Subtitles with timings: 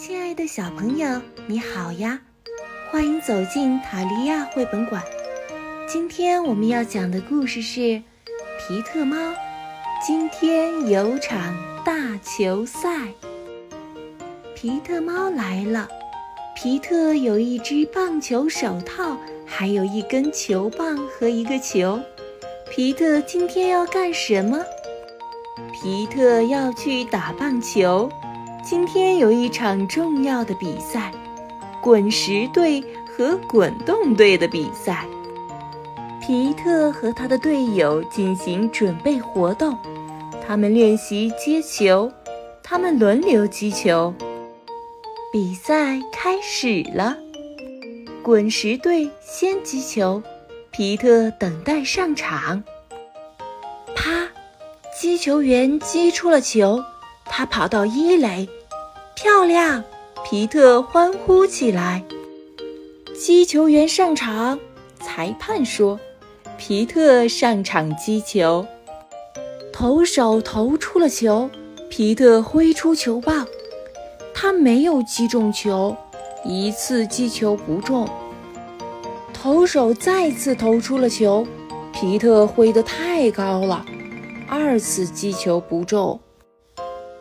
[0.00, 2.20] 亲爱的小朋友，你好呀！
[2.88, 5.02] 欢迎走进塔利亚绘本馆。
[5.88, 7.80] 今天我们要讲的故事是
[8.60, 9.16] 《皮特猫》。
[10.00, 11.52] 今天有场
[11.84, 13.08] 大球赛，
[14.54, 15.88] 皮特猫来了。
[16.54, 21.98] 皮特有一只棒球手套，还有一根球棒和一个球。
[22.70, 24.64] 皮特今天要干什么？
[25.72, 28.08] 皮特要去打棒球。
[28.70, 31.10] 今天有一场重要的比赛，
[31.80, 35.06] 滚石队和滚动队的比赛。
[36.20, 39.74] 皮特和他的队友进行准备活动，
[40.46, 42.12] 他们练习接球，
[42.62, 44.12] 他们轮流击球。
[45.32, 47.16] 比赛开始了，
[48.22, 50.22] 滚石队先击球，
[50.70, 52.62] 皮特等待上场。
[53.96, 54.28] 啪！
[55.00, 56.84] 击球员击出了球，
[57.38, 58.48] 他跑到一垒。
[59.14, 59.84] 漂亮！
[60.24, 62.02] 皮特欢呼起来。
[63.16, 64.58] 击球员上场，
[65.00, 66.00] 裁判说
[66.58, 68.66] ：“皮特上场击球。”
[69.72, 71.48] 投手投出了球，
[71.88, 73.46] 皮特挥出球棒，
[74.34, 75.96] 他没有击中球，
[76.44, 78.08] 一次击球不中。
[79.32, 81.46] 投手再次投出了球，
[81.92, 83.86] 皮特挥得太高了，
[84.48, 86.18] 二次击球不中。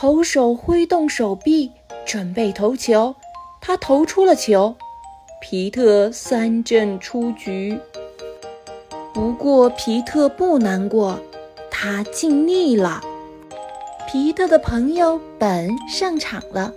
[0.00, 1.72] 投手挥动手臂。
[2.06, 3.16] 准备投球，
[3.60, 4.76] 他投出了球，
[5.42, 7.80] 皮特三振出局。
[9.12, 11.18] 不过皮特不难过，
[11.68, 13.00] 他尽力了。
[14.06, 16.72] 皮特的朋友本上场了，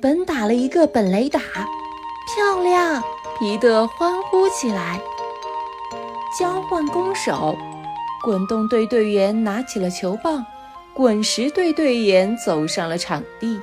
[0.00, 3.02] 本打了一个本垒打，漂亮！
[3.40, 5.00] 皮特欢呼起来。
[6.38, 7.56] 交换攻手，
[8.22, 10.46] 滚动队队员拿起了球棒，
[11.00, 13.58] 滚石队队员走上了场地。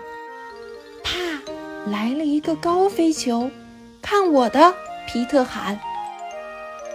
[1.04, 1.20] 啪
[1.86, 3.52] 来了一个高飞球，
[4.02, 4.74] 看我的！
[5.06, 5.80] 皮特喊。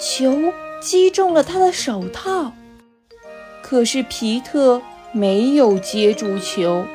[0.00, 2.50] 球击中了他的手套，
[3.62, 6.86] 可是皮特没有接住球。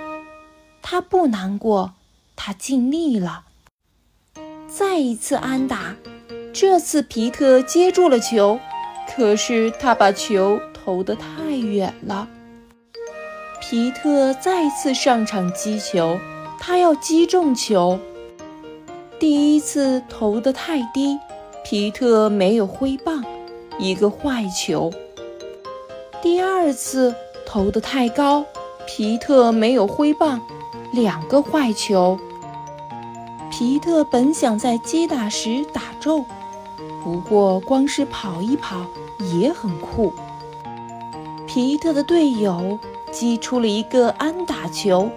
[0.81, 1.93] 他不难过，
[2.35, 3.45] 他尽力了。
[4.67, 5.95] 再一次安打，
[6.51, 8.59] 这次皮特接住了球，
[9.15, 12.27] 可是他把球投得太远了。
[13.69, 16.17] 皮特再次上场击球。
[16.57, 17.99] 他要击中球，
[19.19, 21.19] 第一次投得太低，
[21.65, 23.21] 皮特没有挥棒，
[23.77, 24.89] 一个坏球。
[26.21, 27.13] 第二次
[27.45, 28.45] 投得太高，
[28.87, 30.39] 皮特没有挥棒，
[30.93, 32.17] 两个坏球。
[33.51, 36.25] 皮特本想在击打时打中，
[37.03, 38.85] 不过光是跑一跑
[39.19, 40.13] 也很酷。
[41.45, 42.79] 皮特的队友
[43.17, 45.09] 击出了一个安打球。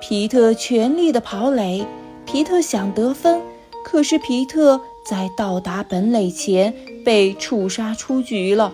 [0.00, 1.86] 皮特全力的跑垒，
[2.26, 3.40] 皮特想得分，
[3.84, 8.72] 可是皮特在到达本垒前被触杀出局了。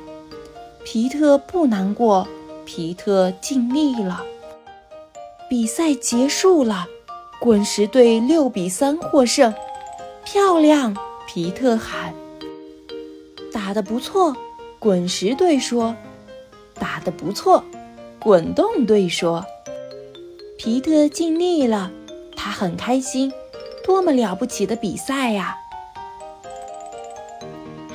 [0.82, 2.26] 皮特不难过，
[2.64, 4.24] 皮特尽力了。
[5.50, 6.86] 比赛结束了，
[7.38, 9.52] 滚石队六比三获胜，
[10.24, 10.97] 漂亮！
[11.26, 12.14] 皮特喊。
[13.52, 14.34] 打得不错，
[14.78, 15.94] 滚石队说。
[16.78, 17.62] 打得不错，
[18.20, 19.44] 滚动队说。
[20.58, 21.91] 皮特尽力了，
[22.36, 23.32] 他很开心，
[23.82, 25.56] 多么了不起的比赛呀！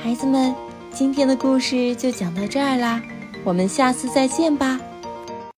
[0.02, 0.52] 孩子们，
[0.92, 3.00] 今天的故事就讲到这儿啦，
[3.44, 4.80] 我们下次再见吧。